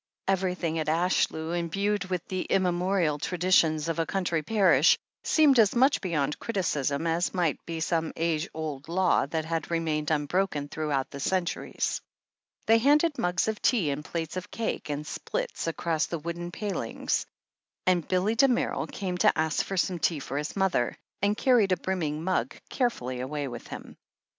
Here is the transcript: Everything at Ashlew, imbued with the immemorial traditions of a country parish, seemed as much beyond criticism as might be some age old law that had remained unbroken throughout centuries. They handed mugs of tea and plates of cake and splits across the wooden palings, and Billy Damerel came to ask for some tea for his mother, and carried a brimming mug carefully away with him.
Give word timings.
Everything 0.27 0.79
at 0.79 0.87
Ashlew, 0.89 1.53
imbued 1.55 2.05
with 2.05 2.27
the 2.27 2.41
immemorial 2.45 3.19
traditions 3.19 3.87
of 3.87 3.99
a 3.99 4.05
country 4.07 4.41
parish, 4.41 4.97
seemed 5.23 5.59
as 5.59 5.75
much 5.75 6.01
beyond 6.01 6.39
criticism 6.39 7.05
as 7.05 7.35
might 7.35 7.63
be 7.67 7.79
some 7.81 8.11
age 8.15 8.49
old 8.51 8.89
law 8.89 9.27
that 9.27 9.45
had 9.45 9.69
remained 9.69 10.09
unbroken 10.09 10.67
throughout 10.67 11.13
centuries. 11.21 12.01
They 12.65 12.79
handed 12.79 13.19
mugs 13.19 13.47
of 13.47 13.61
tea 13.61 13.91
and 13.91 14.03
plates 14.03 14.37
of 14.37 14.49
cake 14.49 14.89
and 14.89 15.05
splits 15.05 15.67
across 15.67 16.07
the 16.07 16.17
wooden 16.17 16.49
palings, 16.51 17.27
and 17.85 18.07
Billy 18.07 18.35
Damerel 18.35 18.87
came 18.87 19.19
to 19.19 19.37
ask 19.37 19.63
for 19.63 19.77
some 19.77 19.99
tea 19.99 20.17
for 20.19 20.39
his 20.39 20.55
mother, 20.55 20.97
and 21.21 21.37
carried 21.37 21.73
a 21.73 21.77
brimming 21.77 22.23
mug 22.23 22.55
carefully 22.71 23.19
away 23.19 23.47
with 23.47 23.67
him. 23.67 23.95